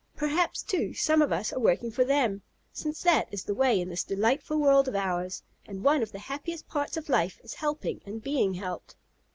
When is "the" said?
3.43-3.53, 6.11-6.17